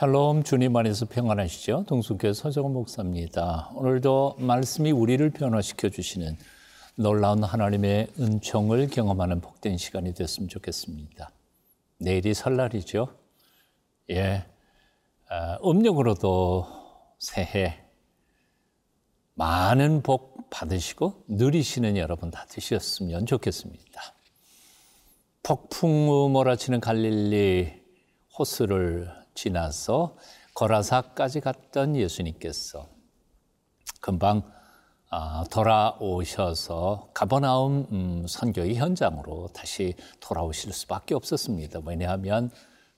샬롬 0.00 0.44
주님 0.44 0.74
안에서 0.74 1.04
평안하시죠? 1.04 1.84
동순교회 1.86 2.32
서정원 2.32 2.72
목사입니다. 2.72 3.70
오늘도 3.74 4.36
말씀이 4.38 4.92
우리를 4.92 5.28
변화시켜 5.28 5.90
주시는 5.90 6.38
놀라운 6.94 7.44
하나님의 7.44 8.08
은총을 8.18 8.88
경험하는 8.88 9.42
복된 9.42 9.76
시간이 9.76 10.14
됐으면 10.14 10.48
좋겠습니다. 10.48 11.30
내일이 11.98 12.32
설날이죠. 12.32 13.14
예, 14.08 14.46
아, 15.28 15.58
음력으로도 15.62 16.66
새해 17.18 17.78
많은 19.34 20.02
복 20.02 20.48
받으시고 20.48 21.24
누리시는 21.28 21.98
여러분 21.98 22.30
다 22.30 22.46
되셨으면 22.48 23.26
좋겠습니다. 23.26 24.00
폭풍우 25.42 26.30
몰아치는 26.30 26.80
갈릴리 26.80 27.82
호수를 28.38 29.19
지나서 29.40 30.16
거라사까지 30.54 31.40
갔던 31.40 31.96
예수님께서 31.96 32.88
금방 34.00 34.42
아, 35.08 35.44
돌아오셔서 35.50 37.08
가버나움 37.14 37.86
음, 37.90 38.26
선교의 38.28 38.76
현장으로 38.76 39.48
다시 39.54 39.94
돌아오실 40.20 40.72
수밖에 40.72 41.14
없었습니다. 41.14 41.80
왜냐하면 41.84 42.50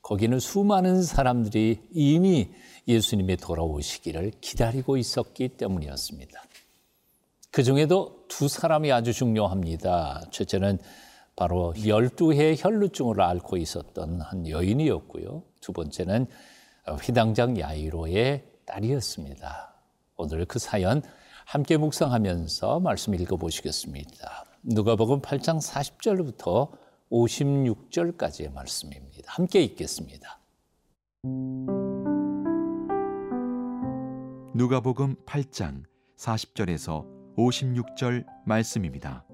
거기는 0.02 0.38
수많은 0.40 1.02
사람들이 1.02 1.80
이미 1.92 2.50
예수님의 2.88 3.36
돌아오시기를 3.36 4.32
기다리고 4.40 4.96
있었기 4.96 5.50
때문이었습니다. 5.50 6.42
그 7.52 7.62
중에도 7.62 8.24
두 8.28 8.48
사람이 8.48 8.90
아주 8.90 9.12
중요합니다. 9.12 10.24
첫째는 10.32 10.78
바로 11.36 11.72
12해 11.76 12.56
혈루증을 12.58 13.20
앓고 13.20 13.56
있었던 13.56 14.20
한 14.20 14.48
여인이었고요. 14.48 15.42
두 15.60 15.72
번째는 15.72 16.26
휘당장 17.02 17.58
야이로의 17.58 18.44
딸이었습니다. 18.66 19.74
오늘 20.16 20.44
그 20.44 20.58
사연 20.58 21.02
함께 21.46 21.76
묵상하면서 21.76 22.80
말씀 22.80 23.14
읽어보시겠습니다. 23.14 24.44
누가복음 24.62 25.20
8장 25.22 25.58
40절부터 25.60 26.70
56절까지의 27.10 28.52
말씀입니다. 28.52 29.32
함께 29.32 29.62
읽겠습니다. 29.62 30.38
누가복음 34.54 35.16
8장 35.26 35.84
40절에서 36.16 37.06
56절 37.36 38.24
말씀입니다. 38.44 39.24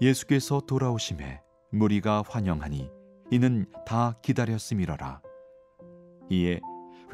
예수께서 0.00 0.60
돌아오심에 0.60 1.40
무리가 1.70 2.22
환영하니 2.28 2.90
이는 3.30 3.64
다 3.86 4.14
기다렸음이러라. 4.20 5.22
이에 6.30 6.60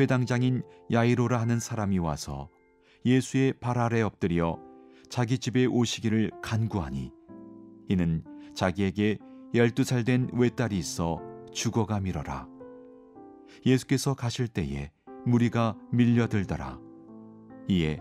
회당장인 0.00 0.62
야이로라 0.90 1.40
하는 1.40 1.60
사람이 1.60 1.98
와서 1.98 2.48
예수의 3.04 3.54
발 3.60 3.78
아래 3.78 4.02
엎드려 4.02 4.58
자기 5.08 5.38
집에 5.38 5.64
오시기를 5.66 6.32
간구하니 6.42 7.12
이는 7.88 8.24
자기에게 8.54 9.18
열두 9.54 9.84
살 9.84 10.02
된 10.02 10.28
외딸이 10.32 10.76
있어 10.76 11.20
죽어가미러라. 11.52 12.48
예수께서 13.64 14.14
가실 14.14 14.48
때에 14.48 14.90
무리가 15.24 15.76
밀려들더라. 15.92 16.80
이에 17.68 18.00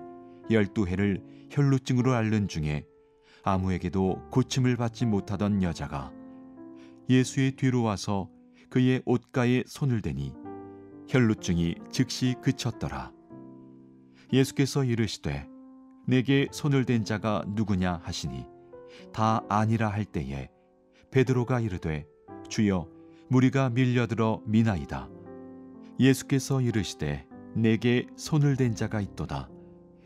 열두 0.49 0.87
해를 0.87 1.21
혈루증으로 1.51 2.13
앓는 2.13 2.47
중에 2.47 2.85
아무에게도 3.43 4.29
고침을 4.29 4.77
받지 4.77 5.05
못하던 5.05 5.63
여자가 5.63 6.11
예수의 7.09 7.53
뒤로 7.55 7.83
와서 7.83 8.29
그의 8.69 9.01
옷가에 9.05 9.63
손을 9.67 10.01
대니 10.01 10.33
혈루증이 11.09 11.75
즉시 11.91 12.35
그쳤더라. 12.41 13.11
예수께서 14.31 14.85
이르시되 14.85 15.45
내게 16.07 16.47
손을 16.51 16.85
댄 16.85 17.03
자가 17.03 17.43
누구냐 17.49 17.99
하시니 18.03 18.45
다 19.11 19.43
아니라 19.49 19.89
할 19.89 20.05
때에 20.05 20.49
베드로가 21.11 21.59
이르되 21.59 22.05
주여 22.47 22.87
무리가 23.27 23.69
밀려들어 23.69 24.41
미나이다. 24.45 25.09
예수께서 25.99 26.61
이르시되 26.61 27.27
내게 27.55 28.07
손을 28.15 28.55
댄 28.55 28.73
자가 28.73 29.01
있도다. 29.01 29.49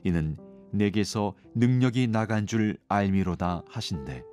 이는 0.04 0.38
내게서 0.72 1.34
능력이 1.54 2.08
나간 2.08 2.48
줄 2.48 2.78
알미로다 2.88 3.64
하신대. 3.68 4.24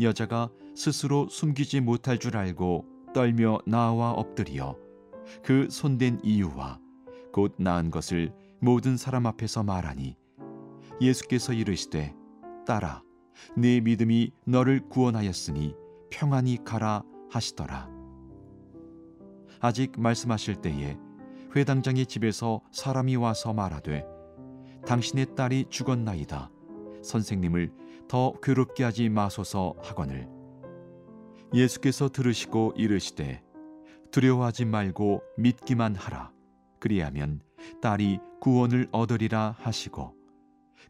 여자가 0.00 0.50
스스로 0.74 1.28
숨기지 1.28 1.80
못할 1.80 2.18
줄 2.18 2.36
알고 2.36 2.84
떨며 3.14 3.58
나와 3.66 4.12
엎드리어 4.12 4.76
그 5.42 5.68
손댄 5.70 6.20
이유와 6.22 6.78
곧 7.32 7.54
나은 7.58 7.90
것을 7.90 8.32
모든 8.60 8.96
사람 8.96 9.26
앞에서 9.26 9.62
말하니 9.62 10.16
예수께서 11.00 11.52
이르시되 11.52 12.14
딸아 12.66 13.02
네 13.56 13.80
믿음이 13.80 14.32
너를 14.44 14.88
구원하였으니 14.88 15.74
평안히 16.10 16.58
가라 16.64 17.02
하시더라 17.30 17.88
아직 19.60 19.98
말씀하실 19.98 20.56
때에 20.56 20.96
회당장의 21.54 22.06
집에서 22.06 22.60
사람이 22.72 23.16
와서 23.16 23.52
말하되 23.52 24.04
당신의 24.88 25.34
딸이 25.34 25.66
죽었나이다. 25.68 26.50
선생님을 27.02 27.70
더 28.08 28.32
괴롭게 28.42 28.84
하지 28.84 29.10
마소서 29.10 29.74
하거늘 29.82 30.26
예수께서 31.52 32.08
들으시고 32.08 32.72
이르시되 32.74 33.42
두려워하지 34.10 34.64
말고 34.64 35.20
믿기만 35.36 35.94
하라. 35.94 36.32
그리하면 36.80 37.42
딸이 37.82 38.18
구원을 38.40 38.88
얻으리라 38.90 39.56
하시고 39.58 40.14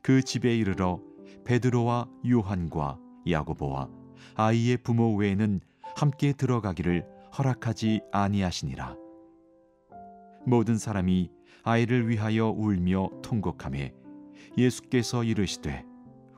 그 0.01 0.23
집에 0.23 0.57
이르러 0.57 1.01
베드로와 1.45 2.09
요한과 2.25 3.01
야고보와 3.29 3.91
아이의 4.37 4.77
부모 4.85 5.17
외에는 5.17 5.61
함께 5.97 6.33
들어가기를 6.33 7.05
허락하지 7.37 8.03
아니하시니라. 8.13 8.97
모든 10.47 10.79
사람이 10.79 11.33
아이를 11.63 12.09
위하여 12.09 12.49
울며 12.49 13.11
통곡하며 13.23 13.89
예수께서 14.57 15.25
이르시되 15.25 15.85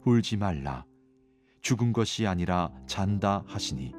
울지 0.05 0.37
말라. 0.37 0.85
죽은 1.61 1.93
것이 1.93 2.27
아니라 2.27 2.71
잔다 2.87 3.45
하시니 3.47 3.93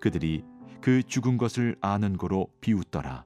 그들이 0.00 0.44
그 0.80 1.02
죽은 1.02 1.38
것을 1.38 1.76
아는 1.80 2.16
고로 2.16 2.48
비웃더라. 2.60 3.24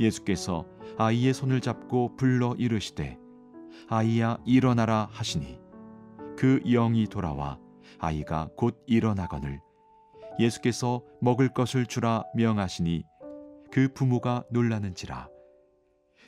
예수께서 0.00 0.66
아이의 0.98 1.32
손을 1.32 1.60
잡고 1.60 2.16
불러 2.16 2.54
이르시되 2.58 3.16
아이야 3.88 4.38
일어나라 4.44 5.08
하시니 5.12 5.60
그 6.36 6.60
영이 6.64 7.06
돌아와 7.06 7.58
아이가 7.98 8.48
곧 8.56 8.82
일어나거늘 8.86 9.60
예수께서 10.40 11.02
먹을 11.20 11.48
것을 11.48 11.86
주라 11.86 12.24
명하시니 12.34 13.04
그 13.70 13.88
부모가 13.94 14.44
놀라는지라 14.50 15.28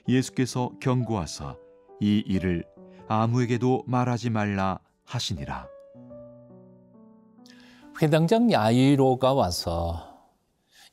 예수께서 0.08 0.70
경고하사 0.80 1.56
이 2.00 2.22
일을 2.26 2.64
아무에게도 3.08 3.84
말하지 3.86 4.30
말라 4.30 4.78
하시니라. 5.04 5.68
회당장 8.00 8.52
야이로가 8.52 9.32
와서 9.32 10.16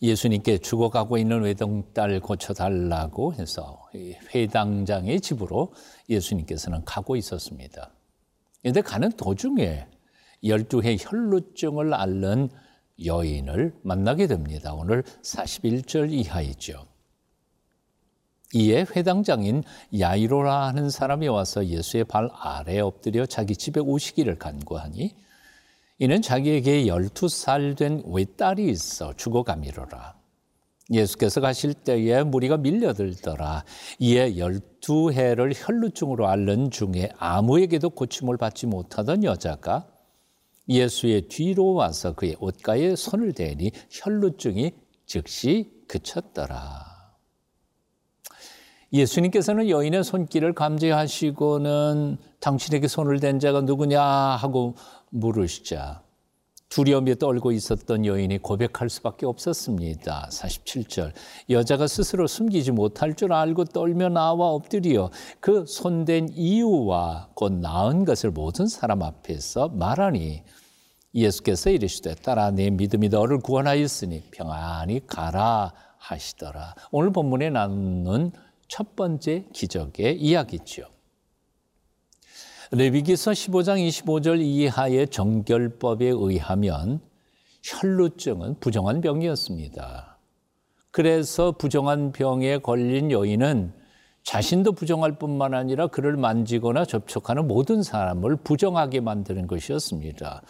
예수님께 0.01 0.57
죽어가고 0.57 1.17
있는 1.17 1.41
외동딸 1.41 2.19
고쳐달라고 2.19 3.33
해서 3.33 3.89
회당장의 4.33 5.21
집으로 5.21 5.73
예수님께서는 6.09 6.83
가고 6.85 7.15
있었습니다. 7.15 7.91
그런데 8.61 8.81
가는 8.81 9.11
도중에 9.11 9.87
12해 10.43 10.97
혈루증을 10.99 11.93
앓는 11.93 12.49
여인을 13.03 13.73
만나게 13.81 14.27
됩니다. 14.27 14.73
오늘 14.73 15.03
41절 15.03 16.11
이하이죠. 16.11 16.92
이에 18.53 18.85
회당장인 18.95 19.63
야이로라 19.97 20.67
하는 20.67 20.89
사람이 20.89 21.27
와서 21.27 21.65
예수의 21.65 22.03
발 22.05 22.29
아래 22.33 22.79
엎드려 22.79 23.25
자기 23.25 23.55
집에 23.55 23.79
오시기를 23.79 24.37
간구하니 24.37 25.15
이는 25.99 26.21
자기에게 26.21 26.87
열두 26.87 27.29
살 27.29 27.75
된 27.75 28.03
외딸이 28.05 28.69
있어 28.69 29.13
죽어가미로라. 29.15 30.15
예수께서 30.91 31.41
가실 31.41 31.73
때에 31.73 32.23
무리가 32.23 32.57
밀려들더라. 32.57 33.63
이에 33.99 34.37
열두 34.37 35.11
해를 35.13 35.53
혈루증으로 35.55 36.27
앓는 36.27 36.71
중에 36.71 37.09
아무에게도 37.17 37.91
고침을 37.91 38.37
받지 38.37 38.67
못하던 38.67 39.23
여자가 39.23 39.87
예수의 40.69 41.29
뒤로 41.29 41.73
와서 41.73 42.13
그의 42.13 42.35
옷가에 42.39 42.95
손을 42.95 43.33
대니 43.33 43.71
혈루증이 43.89 44.71
즉시 45.05 45.71
그쳤더라. 45.87 46.92
예수님께서는 48.93 49.69
여인의 49.69 50.03
손길을 50.03 50.53
감지하시고는 50.53 52.17
당신에게 52.39 52.87
손을 52.87 53.19
댄 53.19 53.39
자가 53.39 53.61
누구냐 53.61 54.01
하고 54.01 54.75
물으시자 55.09 56.03
두려움에 56.69 57.15
떨고 57.15 57.51
있었던 57.51 58.05
여인이 58.05 58.39
고백할 58.39 58.89
수밖에 58.89 59.27
없었습니다. 59.27 60.29
47절. 60.31 61.11
여자가 61.51 61.85
스스로 61.85 62.25
숨기지 62.25 62.71
못할 62.71 63.13
줄 63.13 63.31
알고 63.31 63.65
떨며 63.65 64.09
나와 64.09 64.47
엎드려 64.49 65.11
그 65.39 65.65
손댄 65.67 66.29
이유와 66.29 67.29
곧 67.35 67.53
나은 67.53 68.05
것을 68.05 68.31
모든 68.31 68.65
사람 68.65 69.03
앞에서 69.03 69.69
말하니 69.69 70.43
예수께서 71.13 71.69
이르시되 71.69 72.15
따라 72.15 72.49
내 72.49 72.71
믿음이 72.71 73.09
너를 73.09 73.39
구원하였으니 73.39 74.23
평안히 74.31 75.05
가라 75.05 75.73
하시더라. 75.99 76.73
오늘 76.91 77.11
본문에 77.11 77.51
나누는 77.51 78.31
첫 78.67 78.95
번째 78.95 79.45
기적의 79.53 80.19
이야기죠. 80.19 80.83
레위기서 82.71 83.31
15장 83.31 83.87
25절 83.87 84.41
이하의 84.41 85.09
정결법에 85.09 86.05
의하면 86.07 87.01
혈루증은 87.61 88.59
부정한 88.59 89.01
병이었습니다. 89.01 90.17
그래서 90.91 91.51
부정한 91.51 92.11
병에 92.11 92.57
걸린 92.57 93.11
여인은 93.11 93.73
자신도 94.23 94.71
부정할 94.71 95.19
뿐만 95.19 95.53
아니라 95.53 95.87
그를 95.87 96.17
만지거나 96.17 96.85
접촉하는 96.85 97.47
모든 97.47 97.83
사람을 97.83 98.37
부정하게 98.37 99.01
만드는 99.01 99.47
것이었습니다. 99.47 100.41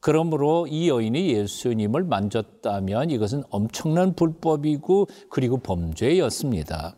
그러므로 0.00 0.66
이 0.66 0.88
여인이 0.88 1.30
예수님을 1.32 2.04
만졌다면 2.04 3.10
이것은 3.10 3.42
엄청난 3.50 4.14
불법이고 4.14 5.08
그리고 5.28 5.58
범죄였습니다. 5.58 6.96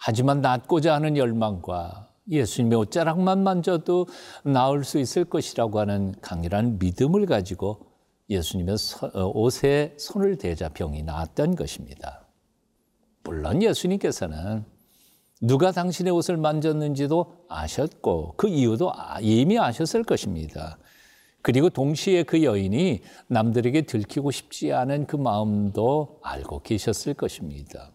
하지만 0.00 0.40
낫고자 0.40 0.94
하는 0.94 1.18
열망과 1.18 2.08
예수님의 2.30 2.78
옷자락만 2.78 3.42
만져도 3.42 4.06
나을 4.44 4.82
수 4.82 4.98
있을 4.98 5.26
것이라고 5.26 5.78
하는 5.78 6.14
강렬한 6.22 6.78
믿음을 6.78 7.26
가지고 7.26 7.90
예수님의 8.30 8.76
어, 9.12 9.26
옷에 9.34 9.94
손을 9.98 10.38
대자 10.38 10.70
병이 10.70 11.02
나았던 11.02 11.54
것입니다. 11.54 12.26
물론 13.24 13.62
예수님께서는 13.62 14.64
누가 15.42 15.70
당신의 15.70 16.12
옷을 16.14 16.38
만졌는지도 16.38 17.44
아셨고 17.48 18.34
그 18.38 18.48
이유도 18.48 18.92
아, 18.94 19.18
이미 19.20 19.58
아셨을 19.58 20.04
것입니다. 20.04 20.78
그리고 21.42 21.68
동시에 21.68 22.22
그 22.22 22.42
여인이 22.42 23.02
남들에게 23.28 23.82
들키고 23.82 24.30
싶지 24.30 24.72
않은 24.72 25.06
그 25.06 25.16
마음도 25.16 26.20
알고 26.22 26.62
계셨을 26.62 27.14
것입니다. 27.14 27.90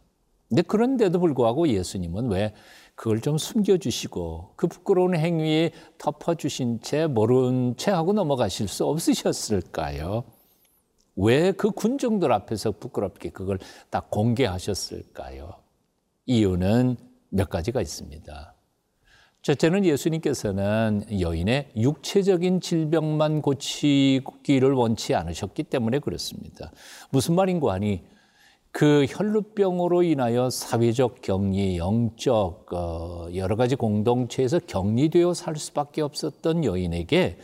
근데 0.50 0.62
그런데도 0.62 1.19
불구하고 1.19 1.68
예수님은 1.68 2.30
왜 2.30 2.53
그걸 2.95 3.19
좀 3.19 3.38
숨겨주시고 3.38 4.53
그 4.56 4.68
부끄러운 4.68 5.15
행위에 5.15 5.71
덮어주신 5.97 6.81
채 6.81 7.07
모른 7.07 7.75
채 7.77 7.92
하고 7.92 8.13
넘어가실 8.13 8.68
수 8.68 8.86
없으셨을까요? 8.86 10.24
왜 11.18 11.51
그 11.53 11.71
군중들 11.71 12.31
앞에서 12.31 12.71
부끄럽게 12.71 13.30
그걸 13.30 13.59
딱 13.89 14.09
공개하셨을까요? 14.12 15.56
이유는 16.25 16.97
몇 17.30 17.50
가지가 17.50 17.81
있습니다. 17.81 18.53
첫째는 19.42 19.86
예수님께서는 19.86 21.06
여인의 21.21 21.71
육체적인 21.77 22.62
질병만 22.62 23.42
고치기를 23.44 24.74
원치 24.74 25.13
않으셨기 25.13 25.63
때문에 25.63 26.00
그렇습니다. 26.00 26.71
무슨 27.12 27.36
말인고 27.36 27.69
하니 27.69 28.03
그 28.77 29.06
혈루병으로 29.07 30.04
인하여 30.04 30.50
사회적 30.50 31.22
격리, 31.22 31.77
영적 31.77 32.74
어, 32.74 33.30
여러 33.33 33.56
가지 33.56 33.77
공동체에서 33.77 34.60
격리되어 34.68 35.33
살 35.33 35.56
수밖에 35.56 36.01
없었던 36.01 36.66
여인에게 36.66 37.38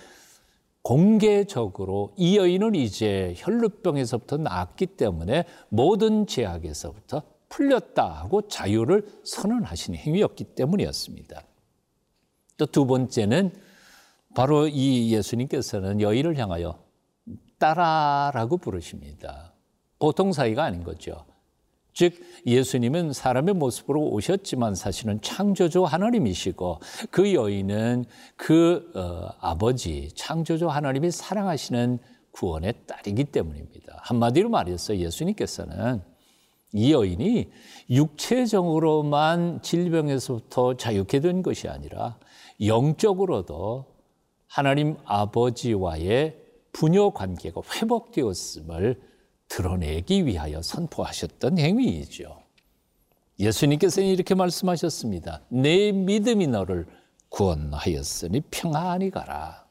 공개적으로 0.81 2.12
이 2.18 2.38
여인은 2.38 2.75
이제 2.75 3.33
혈루병에서부터 3.38 4.39
나았기 4.39 4.88
때문에 4.88 5.45
모든 5.69 6.28
제약에서부터 6.28 7.24
풀렸다 7.48 8.06
하고 8.10 8.50
자유를 8.50 9.07
선언하신 9.24 9.95
행위였기 9.95 10.44
때문이었습니다. 10.44 11.44
또 12.57 12.66
두 12.66 12.86
번째는 12.86 13.54
바로 14.36 14.68
이 14.68 15.13
예수님께서는 15.13 16.01
여인을 16.01 16.38
향하여 16.38 16.84
따라라고 17.57 18.57
부르십니다. 18.57 19.50
보통 20.01 20.33
사이가 20.33 20.63
아닌 20.63 20.83
거죠. 20.83 21.25
즉 21.94 22.15
예수님은 22.48 23.13
사람의 23.13 23.53
모습으로 23.53 24.01
오셨지만 24.09 24.74
사실은 24.74 25.21
창조주 25.21 25.83
하나님이시고 25.83 26.80
그 27.12 27.33
여인은 27.33 28.06
그 28.36 28.92
어, 28.95 29.30
아버지 29.39 30.09
창조주 30.15 30.69
하나님이 30.69 31.12
사랑하시는 31.12 32.00
구원의 32.31 32.74
딸이기 32.88 33.25
때문입니다. 33.25 34.00
한마디로 34.00 34.50
말해서 34.50 34.98
예수님께서는 34.98 36.01
이 36.74 36.94
여인이 36.94 37.51
육체적으로만 37.89 39.62
질병에서부터 39.62 40.77
자유케 40.77 41.19
된 41.19 41.44
것이 41.44 41.68
아니라 41.68 42.18
영적으로도 42.65 43.86
하나님 44.48 44.95
아버지와의 45.06 46.38
부녀 46.71 47.09
관계가 47.12 47.62
회복되었음을 47.75 49.11
드러내기 49.51 50.25
위하여 50.25 50.62
선포하셨던 50.62 51.59
행위이죠. 51.59 52.42
예수님께서는 53.38 54.07
이렇게 54.07 54.33
말씀하셨습니다. 54.33 55.42
내 55.50 55.92
믿음이 55.92 56.48
너를 56.48 56.88
구원하였으니 57.27 58.44
평안히 58.50 59.09
가라. 59.09 59.65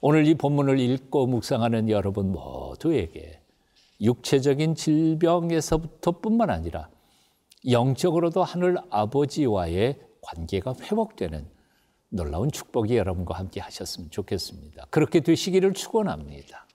오늘 0.00 0.28
이 0.28 0.36
본문을 0.36 0.78
읽고 0.78 1.26
묵상하는 1.26 1.88
여러분 1.88 2.30
모두에게 2.30 3.40
육체적인 4.00 4.76
질병에서부터 4.76 6.20
뿐만 6.20 6.48
아니라 6.48 6.88
영적으로도 7.68 8.44
하늘 8.44 8.76
아버지와의 8.90 9.98
관계가 10.20 10.76
회복되는 10.82 11.48
놀라운 12.10 12.52
축복이 12.52 12.96
여러분과 12.96 13.36
함께 13.36 13.60
하셨으면 13.60 14.10
좋겠습니다. 14.10 14.86
그렇게 14.90 15.18
되시기를 15.18 15.72
축원합니다. 15.72 16.67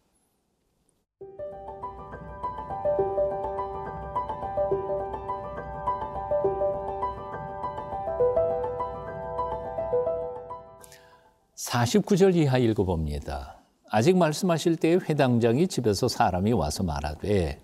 49절 11.64 12.36
이하 12.36 12.58
읽어봅니다. 12.58 13.62
아직 13.90 14.18
말씀하실 14.18 14.76
때에 14.76 14.96
회당장이 14.96 15.68
집에서 15.68 16.08
사람이 16.08 16.52
와서 16.52 16.84
말하되 16.84 17.62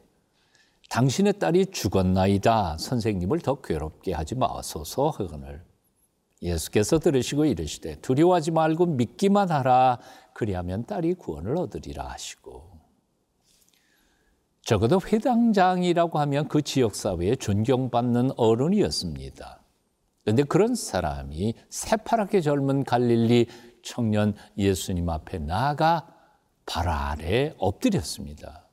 당신의 0.90 1.34
딸이 1.34 1.68
죽었나이다. 1.68 2.78
선생님을 2.80 3.40
더 3.40 3.56
괴롭게 3.56 4.14
하지 4.14 4.36
마소서 4.36 5.10
하거늘. 5.10 5.64
예수께서 6.42 7.00
들으시고 7.00 7.46
이르시되 7.46 7.96
두려워하지 7.96 8.52
말고 8.52 8.86
믿기만 8.86 9.52
하라. 9.52 10.00
그리하면 10.34 10.86
딸이 10.86 11.16
구원을 11.16 11.58
얻으리라 11.58 12.08
하시고. 12.08 12.70
적어도 14.62 15.02
회당장이라고 15.06 16.20
하면 16.20 16.48
그 16.48 16.62
지역 16.62 16.96
사회에 16.96 17.36
존경받는 17.36 18.32
어른이었습니다. 18.38 19.60
그런데 20.24 20.44
그런 20.44 20.76
사람이 20.76 21.56
새파랗게 21.70 22.42
젊은 22.42 22.84
갈릴리 22.84 23.48
청년 23.84 24.36
예수님 24.58 25.10
앞에 25.10 25.40
나아가 25.40 26.08
발 26.66 26.88
아래 26.88 27.54
엎드렸습니다. 27.58 28.66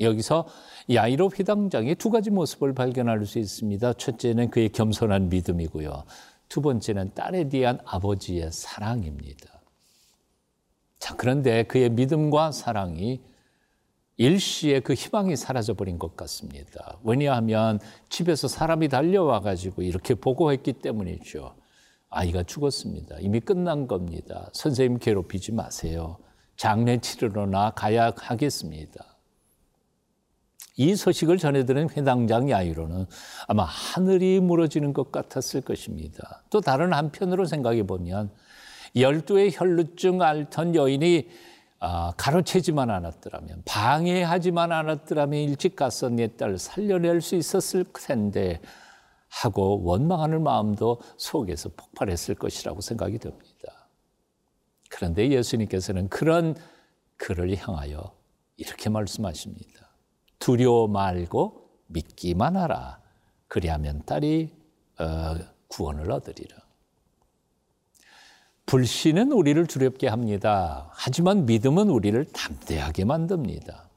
여기서 0.00 0.46
야이로 0.90 1.30
회당장의 1.38 1.94
두 1.96 2.10
가지 2.10 2.30
모습을 2.30 2.74
발견할 2.74 3.24
수 3.26 3.38
있습니다. 3.38 3.94
첫째는 3.94 4.50
그의 4.50 4.70
겸손한 4.70 5.28
믿음이고요. 5.28 6.04
두 6.48 6.60
번째는 6.60 7.14
딸에 7.14 7.48
대한 7.48 7.78
아버지의 7.84 8.52
사랑입니다. 8.52 9.60
자, 10.98 11.14
그런데 11.16 11.62
그의 11.64 11.90
믿음과 11.90 12.52
사랑이 12.52 13.20
일시에 14.18 14.80
그 14.80 14.94
희망이 14.94 15.36
사라져버린 15.36 15.98
것 15.98 16.16
같습니다. 16.16 16.98
왜냐하면 17.04 17.78
집에서 18.08 18.48
사람이 18.48 18.88
달려와 18.88 19.40
가지고 19.40 19.82
이렇게 19.82 20.14
보고했기 20.14 20.74
때문이죠. 20.74 21.54
아이가 22.16 22.42
죽었습니다. 22.42 23.16
이미 23.20 23.40
끝난 23.40 23.86
겁니다. 23.86 24.48
선생님 24.54 24.98
괴롭히지 24.98 25.52
마세요. 25.52 26.16
장례 26.56 26.98
치르러 26.98 27.44
나 27.46 27.70
가야 27.70 28.12
하겠습니다. 28.16 29.04
이 30.78 30.94
소식을 30.94 31.36
전해들은 31.38 31.90
회당장 31.90 32.48
야이로는 32.50 33.06
아마 33.46 33.64
하늘이 33.64 34.40
무너지는 34.40 34.92
것 34.94 35.12
같았을 35.12 35.60
것입니다. 35.60 36.42
또 36.50 36.60
다른 36.60 36.92
한편으로 36.92 37.44
생각해 37.44 37.82
보면 37.86 38.30
열두의 38.94 39.52
혈루증 39.54 40.22
앓던 40.22 40.74
여인이 40.74 41.28
아, 41.78 42.14
가로채지만 42.16 42.88
않았더라면 42.88 43.62
방해하지만 43.66 44.72
않았더라면 44.72 45.38
일찍 45.40 45.76
가서 45.76 46.08
내 46.08 46.28
딸 46.28 46.58
살려낼 46.58 47.20
수 47.20 47.36
있었을 47.36 47.84
텐데 47.92 48.60
하고 49.28 49.82
원망하는 49.82 50.42
마음도 50.42 51.00
속에서 51.16 51.68
폭발했을 51.76 52.34
것이라고 52.36 52.80
생각이 52.80 53.18
됩니다. 53.18 53.88
그런데 54.88 55.30
예수님께서는 55.30 56.08
그런 56.08 56.54
그를 57.16 57.54
향하여 57.56 58.14
이렇게 58.56 58.88
말씀하십니다. 58.88 59.90
두려워 60.38 60.88
말고 60.88 61.68
믿기만 61.88 62.56
하라. 62.56 63.00
그리하면 63.48 64.04
딸이 64.04 64.52
어, 64.98 65.34
구원을 65.68 66.10
얻으리라. 66.10 66.56
불신은 68.66 69.30
우리를 69.30 69.64
두렵게 69.66 70.08
합니다. 70.08 70.90
하지만 70.92 71.46
믿음은 71.46 71.88
우리를 71.88 72.24
담대하게 72.32 73.04
만듭니다. 73.04 73.88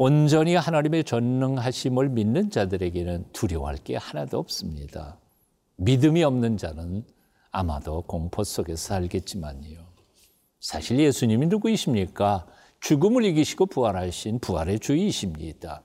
온전히 0.00 0.54
하나님의 0.54 1.02
전능하심을 1.02 2.10
믿는 2.10 2.50
자들에게는 2.50 3.32
두려워할 3.32 3.76
게 3.78 3.96
하나도 3.96 4.38
없습니다. 4.38 5.18
믿음이 5.74 6.22
없는 6.22 6.56
자는 6.56 7.04
아마도 7.50 8.02
공포 8.02 8.44
속에서 8.44 8.76
살겠지만요. 8.76 9.80
사실 10.60 11.00
예수님이 11.00 11.48
누구이십니까? 11.48 12.46
죽음을 12.78 13.24
이기시고 13.24 13.66
부활하신 13.66 14.38
부활의 14.38 14.78
주이십니다. 14.78 15.82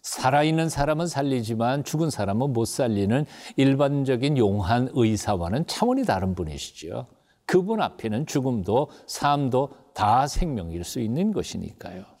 살아있는 0.00 0.70
사람은 0.70 1.06
살리지만 1.06 1.84
죽은 1.84 2.08
사람은 2.08 2.54
못 2.54 2.64
살리는 2.64 3.26
일반적인 3.56 4.38
용한 4.38 4.92
의사와는 4.94 5.66
차원이 5.66 6.06
다른 6.06 6.34
분이시죠. 6.34 7.06
그분 7.44 7.82
앞에는 7.82 8.24
죽음도 8.24 8.88
삶도 9.06 9.74
다 9.92 10.26
생명일 10.26 10.84
수 10.84 11.00
있는 11.00 11.34
것이니까요. 11.34 12.19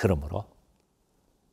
그러므로 0.00 0.46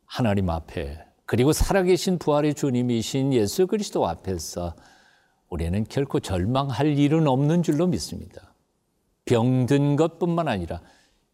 하나님 0.06 0.50
앞에 0.50 1.06
그리고 1.26 1.52
살아계신 1.52 2.18
부활의 2.18 2.54
주님이신 2.54 3.34
예수 3.34 3.68
그리스도 3.68 4.08
앞에서 4.08 4.74
우리는 5.50 5.84
결코 5.84 6.22
절망할 6.22 6.98
일은 6.98 7.28
없는 7.28 7.62
줄로 7.62 7.88
믿습니다. 7.88 8.54
병든 9.26 9.98
것뿐만 9.98 10.48
아니라 10.48 10.82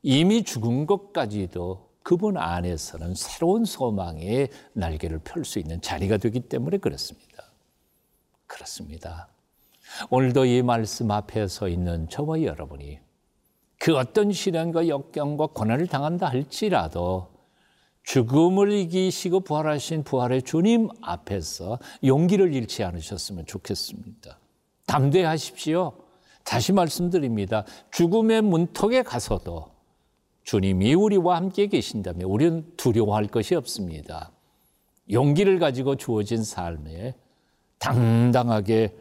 이미 0.01 0.43
죽은 0.43 0.87
것까지도 0.87 1.91
그분 2.01 2.35
안에서는 2.35 3.13
새로운 3.13 3.63
소망의 3.63 4.49
날개를 4.73 5.19
펼 5.19 5.45
수 5.45 5.59
있는 5.59 5.81
자리가 5.81 6.17
되기 6.17 6.39
때문에 6.39 6.79
그렇습니다. 6.79 7.43
그렇습니다. 8.47 9.27
오늘도 10.09 10.45
이 10.45 10.63
말씀 10.63 11.11
앞에 11.11 11.47
서 11.47 11.67
있는 11.67 12.09
저와 12.09 12.41
여러분이 12.41 12.97
그 13.83 13.97
어떤 13.97 14.31
시련과 14.31 14.87
역경과 14.87 15.47
고난을 15.47 15.87
당한다 15.87 16.29
할지라도 16.29 17.27
죽음을 18.03 18.71
이기시고 18.71 19.41
부활하신 19.41 20.05
부활의 20.05 20.43
주님 20.43 20.87
앞에서 21.01 21.79
용기를 22.01 22.53
잃지 22.53 22.85
않으셨으면 22.85 23.45
좋겠습니다. 23.45 24.39
담대하십시오. 24.85 25.91
다시 26.45 26.71
말씀드립니다. 26.71 27.65
죽음의 27.91 28.43
문턱에 28.43 29.03
가서도 29.03 29.71
주님이 30.45 30.93
우리와 30.93 31.35
함께 31.35 31.67
계신다면 31.67 32.21
우리는 32.21 32.65
두려워할 32.77 33.27
것이 33.27 33.53
없습니다. 33.53 34.31
용기를 35.11 35.59
가지고 35.59 35.97
주어진 35.97 36.41
삶에 36.41 37.15
당당하게 37.79 38.95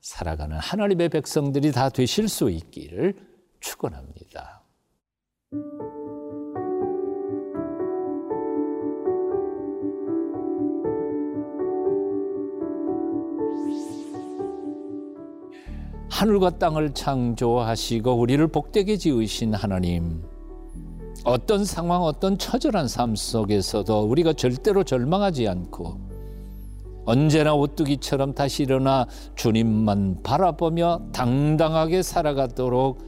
살아가는 0.00 0.56
하나님의 0.58 1.08
백성들이 1.08 1.72
다 1.72 1.88
되실 1.88 2.28
수 2.28 2.50
있기를 2.50 3.27
축원합니다. 3.60 4.62
하늘과 16.10 16.58
땅을 16.58 16.94
창조하시고 16.94 18.12
우리를 18.12 18.44
복되게 18.48 18.96
지으신 18.96 19.54
하나님. 19.54 20.22
어떤 21.24 21.64
상황, 21.64 22.02
어떤 22.02 22.38
처절한 22.38 22.88
삶 22.88 23.14
속에서도 23.14 24.02
우리가 24.02 24.32
절대로 24.32 24.82
절망하지 24.82 25.46
않고 25.46 26.00
언제나 27.04 27.54
오뚜기처럼 27.54 28.34
다시 28.34 28.64
일어나 28.64 29.06
주님만 29.34 30.22
바라보며 30.22 31.02
당당하게 31.12 32.02
살아가도록 32.02 33.07